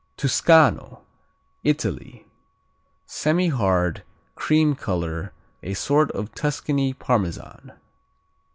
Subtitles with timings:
[0.17, 1.01] Tuscano
[1.63, 2.25] Italy
[3.05, 4.01] Semihard;
[4.33, 5.31] cream color;
[5.61, 7.73] a sort of Tuscany Parmesan.